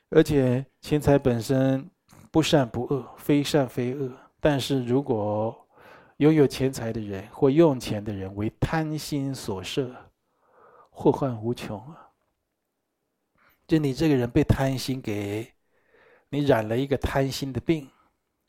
[0.09, 1.89] 而且钱财本身
[2.31, 5.67] 不善不恶，非善非恶，但是如果
[6.17, 9.93] 拥有钱财的人或用钱的人为贪心所摄，
[10.91, 12.09] 祸患无穷啊！
[13.67, 15.51] 就你这个人被贪心给，
[16.33, 17.87] 你染了一个贪心的病，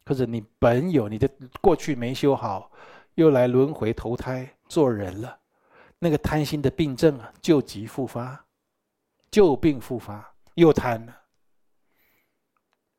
[0.06, 1.28] 或者你本有你的
[1.60, 2.70] 过去没修好，
[3.16, 5.38] 又来轮回投胎做人了，
[5.98, 8.42] 那个贪心的病症啊，旧疾复发，
[9.30, 11.14] 旧病复发，又贪了。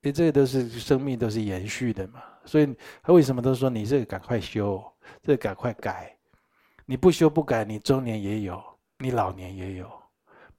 [0.02, 2.22] 你这都是生命都是延续的嘛。
[2.46, 4.80] 所以他为什么都说你这个赶快修，
[5.24, 6.16] 这个赶快改？
[6.86, 8.64] 你不修不改，你中年也有，
[9.00, 9.88] 你老年也有；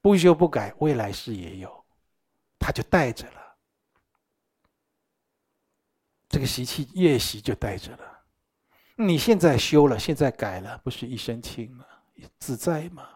[0.01, 1.85] 不修不改，未来世也有，
[2.59, 3.46] 他就带着了。
[6.29, 8.25] 这个习气越习就带着了。
[8.97, 11.85] 你现在修了，现在改了，不是一身轻吗？
[12.39, 13.09] 自在吗？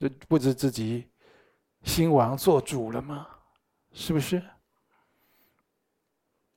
[0.00, 1.08] 这不知自己
[1.84, 3.26] 兴亡做主了吗？
[3.92, 4.42] 是不是？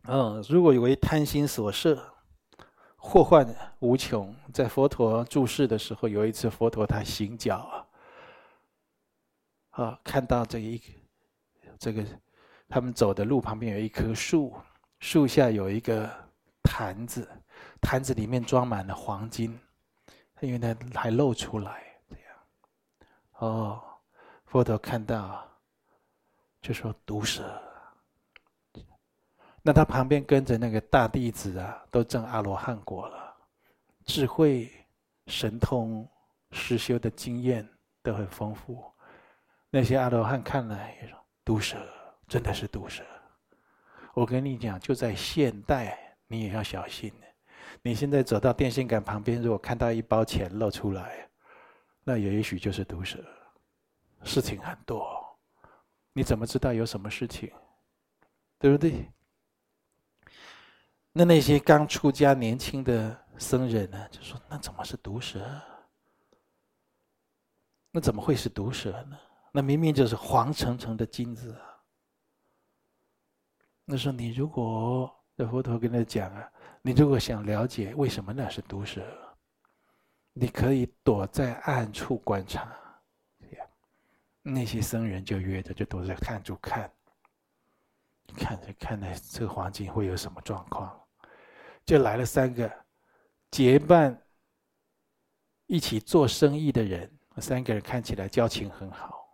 [0.04, 2.13] 嗯，如果为贪心所摄，
[2.97, 3.47] 祸患
[3.80, 4.36] 无穷。
[4.52, 7.88] 在佛陀住世的时候，有一次佛陀他行脚
[9.71, 10.82] 啊，啊，看到这一
[11.78, 12.04] 这个
[12.71, 14.55] 他们走的路旁边有一棵树，
[15.01, 16.10] 树下有一个
[16.63, 17.27] 坛子，
[17.81, 19.60] 坛子里面装满了黄金，
[20.39, 22.25] 因为它还露出来，这样。
[23.39, 23.84] 哦，
[24.45, 25.45] 佛陀看到，
[26.62, 27.62] 就说毒蛇。
[29.62, 33.36] 那他旁边跟着那个大弟子啊，都证阿罗汉果了，
[34.05, 34.71] 智慧、
[35.27, 36.10] 神通、
[36.51, 37.67] 实修的经验
[38.01, 38.89] 都很丰富。
[39.69, 41.77] 那些阿罗汉看来也说：“毒蛇，
[42.32, 43.04] 真的是毒蛇。”
[44.15, 47.12] 我跟你讲，就在现代，你也要小心。
[47.82, 51.30] 你现在走到电线杆旁边，如果看到一包钱露出来，
[52.06, 53.20] 那也许就是毒蛇。
[54.24, 55.38] 事情很多，
[56.13, 57.52] 你怎么知道有什么事情？
[58.58, 59.12] 对不对？
[61.12, 65.62] 那那些刚出家年轻的僧人呢，就说：“那怎么是毒蛇？
[67.91, 69.20] 那怎么会是毒蛇呢？
[69.52, 71.67] 那明明就是黄澄澄的金子啊！”
[73.91, 76.49] 那说你如果这佛陀跟他讲啊，
[76.82, 79.01] 你如果想了解为什么那是毒蛇，
[80.32, 82.73] 你可以躲在暗处观察。
[84.41, 86.89] 那些僧人就约着，就躲在看住看，
[88.38, 90.97] 看着看着这个黄金会有什么状况。
[91.86, 92.71] 就来了三个
[93.51, 94.17] 结伴
[95.67, 99.27] 一起做生意的人，三个人看起来交情很好。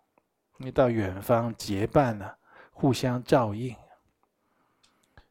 [0.57, 2.27] 你到远方结伴呢，
[2.71, 3.75] 互相照应。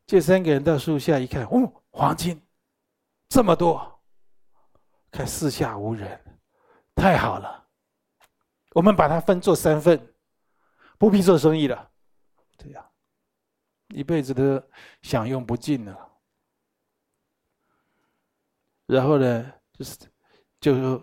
[0.06, 2.40] 这三个人到树下一看，哦，黄金
[3.28, 4.00] 这么多，
[5.10, 6.38] 看四下无人，
[6.94, 7.68] 太好了，
[8.72, 10.14] 我们把它分做三份，
[10.96, 11.90] 不必做生意了，
[12.56, 12.88] 这样
[13.88, 14.62] 一辈子都
[15.02, 16.12] 享用不尽了。
[18.86, 19.98] 然后呢，就是，
[20.60, 21.02] 就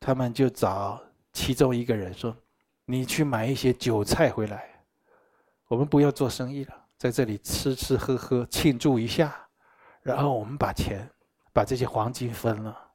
[0.00, 1.00] 他们就找
[1.32, 2.36] 其中一个人说
[2.84, 4.84] ：“你去买一些酒菜回来，
[5.66, 9.48] 我们不要做生意了，在这里吃吃喝喝庆祝一下，
[10.02, 11.10] 然后我们把钱，
[11.52, 12.92] 把这些黄金分了。”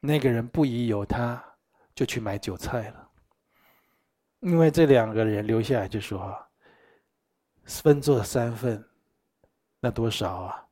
[0.00, 1.42] 那个人不疑有他，
[1.94, 3.08] 就去买酒菜了。
[4.40, 6.36] 因为这两个人留下来就说
[7.66, 8.88] ：“分做三份，
[9.80, 10.64] 那多少啊？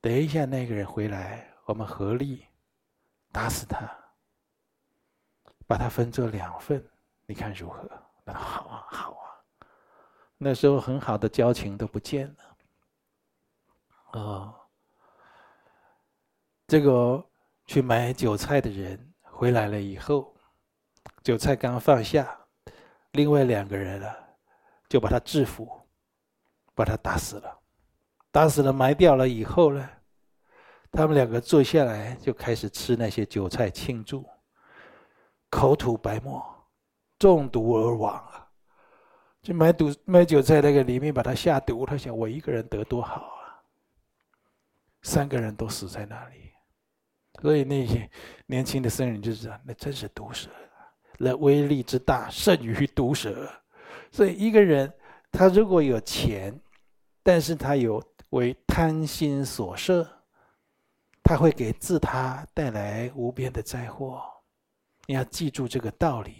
[0.00, 2.44] 等一下那个人回来。”我们合力
[3.32, 3.90] 打死他，
[5.66, 6.86] 把他分作两份，
[7.24, 7.88] 你看如何？
[8.22, 9.33] 那好啊，好啊。
[10.38, 14.20] 那时候很好的交情都不见了。
[14.20, 14.54] 哦，
[16.66, 17.24] 这个
[17.66, 20.34] 去买韭菜的人回来了以后，
[21.22, 22.38] 韭菜刚放下，
[23.12, 24.16] 另外两个人啊，
[24.88, 25.68] 就把他制服，
[26.74, 27.60] 把他打死了。
[28.30, 29.88] 打死了，埋掉了以后呢？
[30.90, 34.24] 他们两个坐下来就开始吃那些韭菜庆祝，
[35.50, 36.40] 口吐白沫，
[37.18, 38.43] 中毒而亡啊！
[39.44, 43.60] 就买毒买酒菜那个里面把他下毒，他想我一个人得多好啊，
[45.02, 46.50] 三个人都死在那里，
[47.42, 48.10] 所以那些
[48.46, 50.48] 年轻的僧人就知道，那真是毒蛇，
[51.18, 53.46] 那威力之大胜于毒蛇，
[54.10, 54.90] 所以一个人
[55.30, 56.58] 他如果有钱，
[57.22, 60.08] 但是他有为贪心所摄，
[61.22, 64.22] 他会给自他带来无边的灾祸。
[65.06, 66.34] 你要记住这个道理。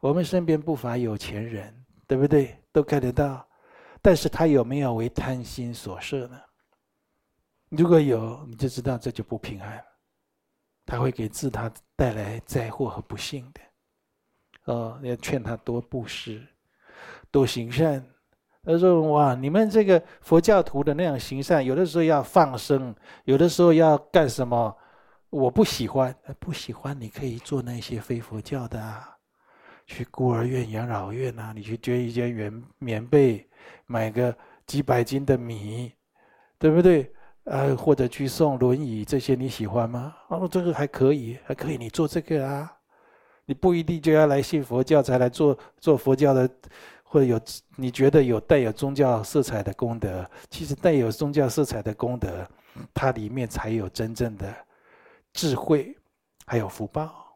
[0.00, 1.77] 我们身边不乏有钱人，
[2.08, 2.60] 对不对？
[2.72, 3.46] 都看得到，
[4.02, 6.40] 但是他有没有为贪心所摄呢？
[7.68, 9.84] 如果有，你就知道这就不平安，
[10.86, 13.60] 他会给自他带来灾祸和不幸的。
[14.72, 16.42] 哦，要劝他多布施，
[17.30, 18.04] 多行善。
[18.64, 22.94] 他说：“哇，你们这个佛教徒的那样行善，有的时候要放生，
[23.24, 24.76] 有的时候要干什么？
[25.30, 29.17] 我不喜欢，不喜欢，你可以做那些非佛教的啊，
[29.88, 33.44] 去孤儿院、养老院啊，你去捐一件棉棉被，
[33.86, 34.32] 买个
[34.66, 35.92] 几百斤的米，
[36.60, 37.12] 对不对？”
[37.50, 40.14] 呃，或者去送轮椅，这些你喜欢吗？
[40.28, 42.70] 哦，这个还可以，还可以，你做这个啊，
[43.46, 46.46] 你不一定就要来信佛教才来做做佛教的，
[47.02, 47.40] 或者有
[47.74, 52.46] 你觉得有带有宗教色彩的功德，其实带有宗教色彩的功德，
[52.92, 54.54] 它里面才有真正的
[55.32, 55.96] 智慧，
[56.44, 57.27] 还有福报。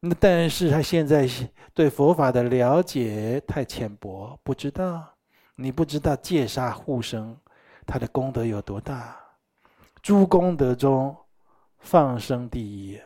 [0.00, 1.28] 那但是他现在
[1.74, 5.16] 对佛法的了解太浅薄，不知道，
[5.56, 7.36] 你不知道戒杀护生。
[7.84, 9.18] 他的功德有多大？
[10.02, 11.16] 诸功德中，
[11.78, 13.00] 放生第一，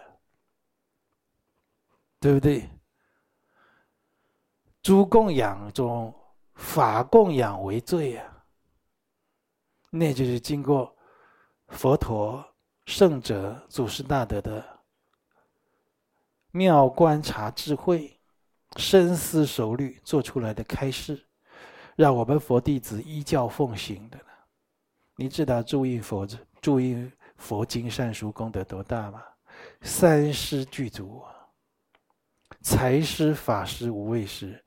[2.20, 2.68] 对不对？
[4.82, 6.12] 诸供养中，
[6.54, 8.24] 法供养为最呀。
[9.88, 10.94] 那就是经过
[11.68, 12.44] 佛陀、
[12.86, 14.71] 圣者、祖师大德的
[16.52, 18.20] 妙观察智慧、
[18.76, 21.26] 深思熟虑做出来的开示，
[21.96, 24.18] 让我们佛弟子依教奉行的。
[25.16, 26.28] 你知道注意佛
[26.60, 29.22] 注意佛经善书功德多大吗？
[29.80, 31.22] 三师具足，
[32.60, 34.62] 财师、法师、无畏师。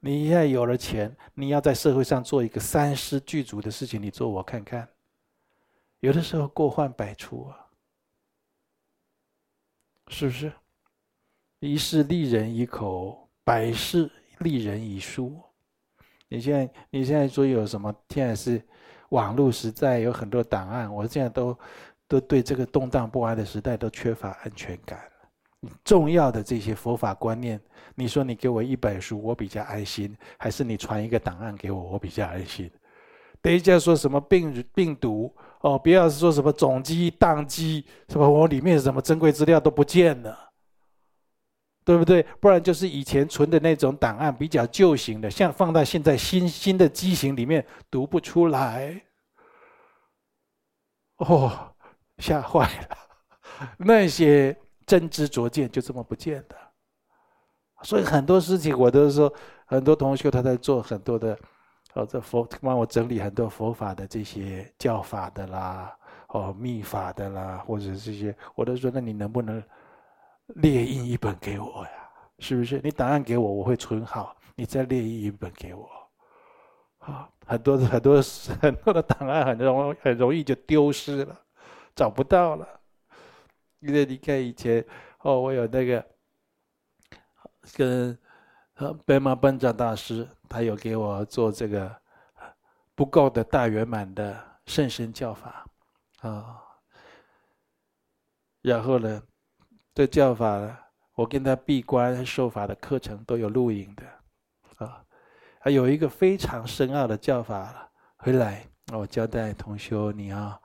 [0.00, 4.88] 你现在有了钱，你要在社会上做一个三师具足的事情，你做我看看。
[6.00, 7.66] 有的时候过患百出啊，
[10.08, 10.52] 是不是？
[11.60, 15.36] 一事利人以口，百事利人以书。
[16.28, 17.94] 你现在你现在说有什么？
[18.08, 18.62] 现在是。
[19.10, 21.58] 网络时代有很多档案，我现在都
[22.06, 25.00] 都对这个动荡不安的时代都缺乏安全感。
[25.82, 27.58] 重要的这些佛法观念，
[27.94, 32.70] 你说你给我一本书，我比较安心；还是你传一个档案给我，我比较安心。
[33.40, 40.47] 等一下说什么病病毒哦，不要说什么总机宕机，什么我里面什么珍贵资料都不见了。
[41.88, 42.22] 对不对？
[42.38, 49.00] 不然就是以前存的那种档案，比较旧型的，像放到现在新新的机型里面读不出来。
[51.16, 51.74] 哦，
[52.18, 53.68] 吓坏了！
[53.78, 56.56] 那些真知灼见就这么不见了。
[57.80, 59.32] 所以很多事情我都说，
[59.64, 61.38] 很多同学他在做很多的，
[61.94, 65.96] 哦，这佛帮我整理很多佛法的这些教法的啦，
[66.28, 69.64] 哦，密法的啦，或者这些，我都说，那你能不能？
[70.54, 72.80] 列印一本给我呀，是不是？
[72.82, 74.36] 你档案给我，我会存好。
[74.54, 75.88] 你再列印一本给我，
[76.98, 78.20] 啊，很多很多
[78.60, 81.40] 很多的档案很容很容易就丢失了，
[81.94, 82.66] 找不到了。
[83.78, 84.84] 因为你看以前
[85.20, 86.04] 哦，我有那个
[87.74, 88.18] 跟
[88.74, 91.94] 呃白马班长大师，他有给我做这个
[92.96, 94.36] 不够的大圆满的
[94.66, 95.64] 甚深教法
[96.22, 96.60] 啊，
[98.62, 99.22] 然后呢？
[99.98, 100.78] 这教法，
[101.16, 105.04] 我跟他闭关受法的课程都有录影的，啊，
[105.58, 110.56] 还有一个非常深奥的教法，回来我交代同修，你要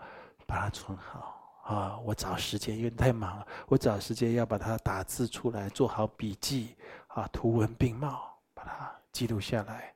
[0.45, 1.97] 把它存好啊。
[2.05, 6.75] 我找时间，因为太忙了，我找时间要把它打字出来，做好笔记
[7.07, 9.95] 啊，图文并茂，把它记录下来。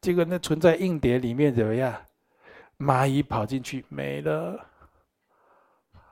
[0.00, 2.00] 结果那存在硬碟里面怎么样？
[2.78, 4.64] 蚂蚁跑进去没了。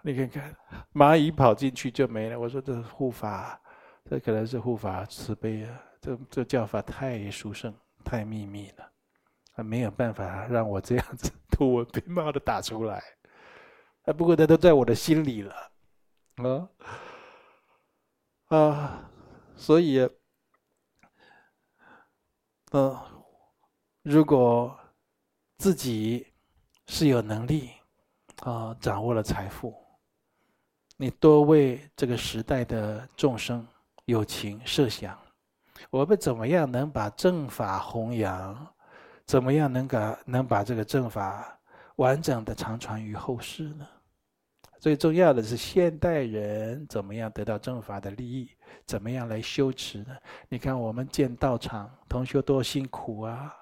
[0.03, 0.57] 你看看，
[0.93, 2.39] 蚂蚁跑进去就没了。
[2.39, 3.61] 我说这护法，
[4.05, 5.83] 这可能是护法慈悲啊。
[6.01, 7.75] 这这教法太殊胜，
[8.05, 8.91] 太秘密了，
[9.55, 13.03] 他没有办法让我这样子图文并茂的打出来。
[14.05, 15.55] 啊，不过他都在我的心里了，
[16.37, 16.69] 啊
[18.49, 19.11] 啊，
[19.57, 20.09] 所以，
[22.73, 22.99] 嗯，
[24.03, 24.75] 如果
[25.59, 26.27] 自己
[26.87, 27.71] 是有能力
[28.43, 29.75] 啊，掌握了财富。
[31.03, 33.67] 你多为这个时代的众生
[34.05, 35.19] 有情设想，
[35.89, 38.67] 我们怎么样能把正法弘扬？
[39.25, 41.59] 怎么样能把能把这个正法
[41.97, 43.89] 完整的长传于后世呢？
[44.79, 48.51] 最重要的是现代人怎么样得到正法的利益，
[48.85, 50.15] 怎么样来修持呢？
[50.51, 53.57] 你看我们建道场，同学多辛苦啊！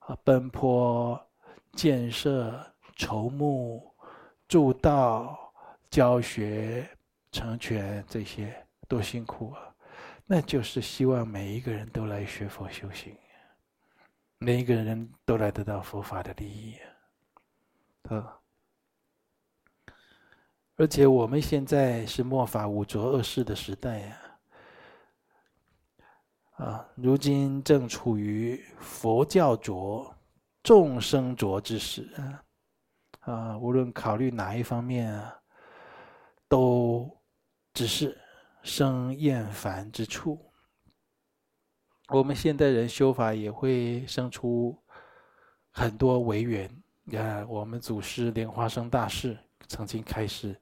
[0.00, 1.24] 啊，奔波、
[1.74, 2.52] 建设、
[2.96, 3.94] 筹募、
[4.48, 5.38] 助道、
[5.92, 6.88] 教学、
[7.30, 9.60] 成全，这些多辛苦啊！
[10.24, 13.14] 那就是希望每一个人都来学佛修行，
[14.38, 16.78] 每一个人都来得到佛法的利益
[18.08, 18.38] 啊！
[20.76, 24.18] 而且我们现在是末法五浊恶世的时代呀，
[26.52, 30.10] 啊，如今正处于佛教浊、
[30.62, 35.41] 众生浊之时啊，啊，无论考虑哪一方面啊，
[36.52, 37.10] 都
[37.72, 38.14] 只是
[38.62, 40.38] 生厌烦之处。
[42.10, 44.76] 我们现代人修法也会生出
[45.70, 46.70] 很多违缘。
[47.04, 49.34] 你看，我们祖师莲花生大士。
[49.66, 50.54] 曾经开示，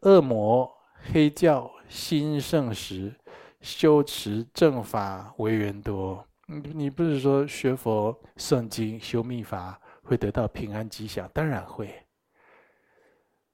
[0.00, 0.72] 恶魔
[1.12, 3.14] 黑教兴盛时，
[3.60, 6.26] 修持正法违缘多。
[6.46, 11.28] 你你不是说学佛诵经修密法会得到平安吉祥？
[11.34, 12.01] 当然会。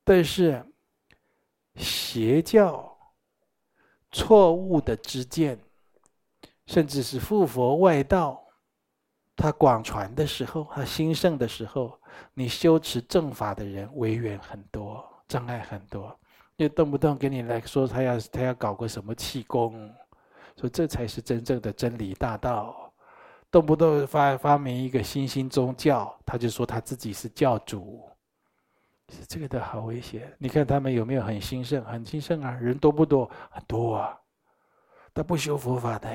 [0.08, 0.64] 但是
[1.76, 2.96] 邪教
[4.10, 5.58] 错误的知见，
[6.64, 8.42] 甚至是附佛外道，
[9.36, 12.00] 他广传的时候，他兴盛的时候。
[12.32, 16.18] 你修持正法的人，违缘很多，障碍很多，
[16.56, 19.94] 又动不动给你来说他要他要搞个什么气功，
[20.56, 22.90] 说这才是真正的真理大道，
[23.50, 28.08] 动不动发发明一个新兴宗教，他就说他自己是教主，
[29.08, 30.32] 是这个的好危险。
[30.38, 31.84] 你看他们有没有很兴盛？
[31.84, 33.30] 很兴盛啊，人多不多？
[33.50, 34.18] 很多啊，
[35.14, 36.08] 他不修佛法的。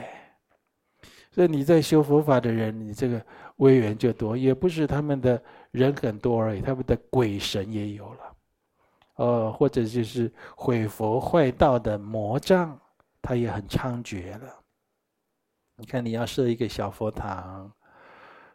[1.31, 3.25] 所以你在修佛法的人，你这个
[3.55, 5.41] 威缘就多，也不是他们的
[5.71, 8.35] 人很多而已，他们的鬼神也有了，
[9.15, 12.79] 呃，或者就是毁佛坏道的魔障，
[13.19, 14.63] 他也很猖獗了。
[15.75, 17.73] 你看，你要设一个小佛堂，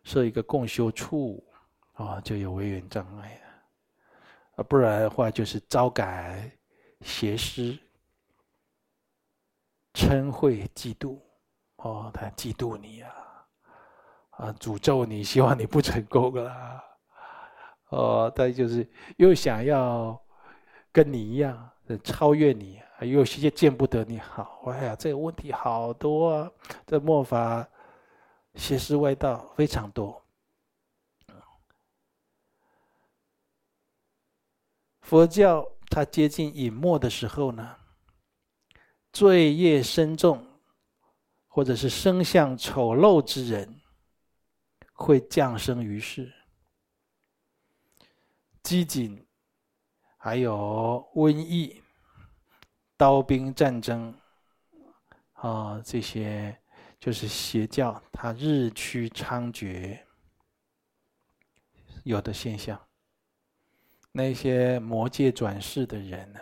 [0.05, 1.45] 设一个共修处，
[1.95, 3.48] 啊，就有威缘障碍了，
[4.59, 6.51] 啊，不然的话就是招感
[7.03, 7.79] 邪师、
[9.95, 11.17] 嗔恚、嫉妒。
[11.77, 13.15] 哦，他嫉妒你呀，
[14.31, 16.83] 啊，诅咒你，希望你不成功啦。
[17.91, 18.85] 哦，他就是
[19.17, 20.21] 又想要
[20.91, 21.71] 跟你一样
[22.03, 24.65] 超越你，又有些见不得你好。
[24.67, 26.51] 哎呀，这个问题好多啊！
[26.85, 27.65] 这末法
[28.57, 30.21] 邪师外道非常多。
[35.09, 37.77] 佛教它接近隐没的时候呢，
[39.11, 40.45] 罪业深重。
[41.51, 43.81] 或者是生相丑陋之人，
[44.93, 46.33] 会降生于世。
[48.63, 49.25] 饥馑，
[50.19, 51.83] 还有瘟疫、
[52.97, 54.15] 刀兵战争，
[55.33, 56.57] 啊，这些
[57.01, 59.99] 就是邪教，它日趋猖獗，
[62.05, 62.88] 有的现象。
[64.13, 66.41] 那些魔界转世的人呢？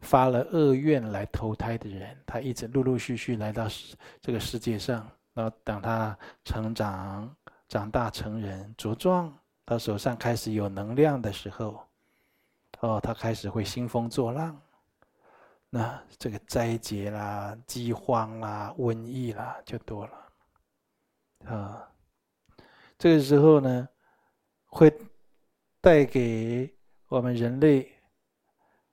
[0.00, 3.66] 发了恶愿来投胎的人，他一直陆陆续续来到
[4.20, 5.08] 这个世界上。
[5.34, 7.32] 然后等他成长、
[7.68, 9.32] 长大成人、茁壮，
[9.64, 11.80] 他手上开始有能量的时候，
[12.80, 14.60] 哦，他开始会兴风作浪。
[15.70, 21.54] 那这个灾劫啦、饥荒啦、瘟疫啦就多了。
[21.54, 21.88] 啊，
[22.98, 23.88] 这个时候呢，
[24.66, 24.92] 会
[25.80, 26.74] 带给
[27.08, 27.92] 我们人类。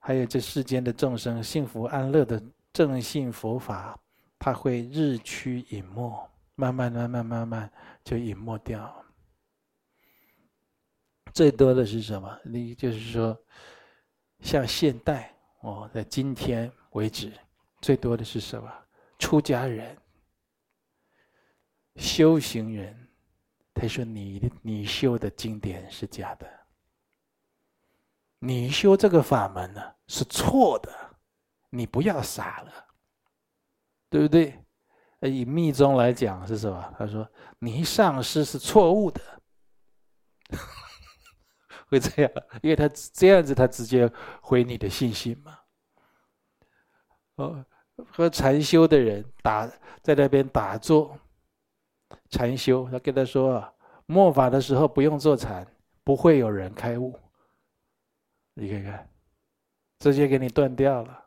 [0.07, 2.39] 还有这世间的众生幸福安乐的
[2.71, 3.99] 正信佛法，
[4.37, 9.03] 它会日趋隐没，慢慢慢慢慢慢就隐没掉。
[11.33, 12.39] 最多的是什么？
[12.43, 13.35] 你就是说，
[14.41, 17.33] 像现代哦，在今天为止，
[17.81, 18.71] 最多的是什么？
[19.17, 19.97] 出家人、
[21.95, 22.95] 修行人，
[23.73, 26.64] 他说你你修的经典是假的。
[28.45, 30.91] 你修这个法门呢，是错的，
[31.71, 32.71] 你不要傻了，
[34.07, 34.63] 对不对？
[35.21, 36.93] 呃以密宗来讲是什么？
[36.99, 37.27] 他说
[37.57, 39.21] 你上师是错误的，
[41.89, 42.31] 会这样，
[42.61, 44.07] 因为他这样子，他直接
[44.41, 45.57] 毁你的信心嘛。
[47.37, 47.65] 哦，
[48.11, 49.65] 和禅修的人打
[50.03, 51.17] 在那边打坐，
[52.29, 53.73] 禅修，他跟他说，
[54.05, 55.65] 末法的时候不用坐禅，
[56.03, 57.19] 不会有人开悟。
[58.55, 59.09] 你看看，
[59.99, 61.25] 直接给你断掉了。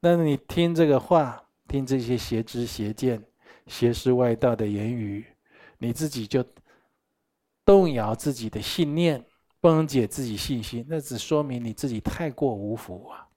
[0.00, 3.24] 那你听这个话，听这些邪知邪见、
[3.66, 5.24] 邪师外道的言语，
[5.78, 6.44] 你自己就
[7.64, 9.24] 动摇自己的信念，
[9.60, 13.28] 不能解自己信心，那只说明你自己太过无福啊！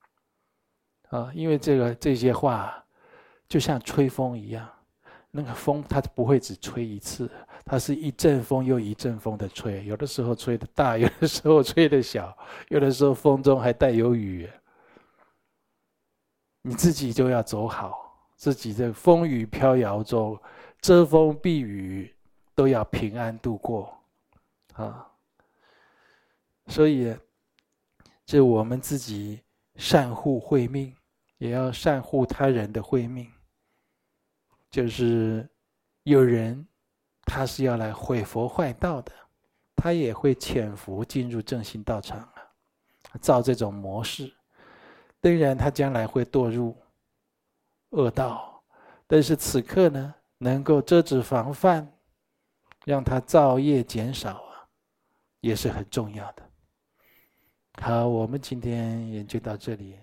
[1.09, 2.83] 啊，因为这个这些话，
[3.47, 4.67] 就像吹风一样，
[5.31, 7.31] 那个风它不会只吹一次，
[7.63, 14.49] 它是一阵风又一阵风的吹，有的时候吹得大，有的时候吹得小，有的时候风中还带有雨。
[16.63, 20.37] 你自己就要走好，自己在风雨飘摇中
[20.79, 22.13] 遮风避雨，
[22.53, 23.97] 都要平安度过
[24.73, 25.07] 啊。
[26.67, 27.15] 所以，
[28.25, 29.41] 这我们自己
[29.75, 30.93] 善护慧命，
[31.37, 33.27] 也要善护他人的慧命。
[34.71, 35.47] 就是
[36.03, 36.65] 有人
[37.25, 39.11] 他是要来毁佛坏道的，
[39.75, 42.33] 他也会潜伏进入正信道场啊，
[43.19, 44.33] 造这种模式。
[45.19, 46.75] 当然，他将来会堕入
[47.89, 48.63] 恶道，
[49.05, 51.87] 但是此刻呢，能够遮止防范，
[52.85, 54.65] 让他造业减少啊，
[55.41, 56.49] 也是很重要的。
[57.81, 59.95] 好，我们今天也就到这里。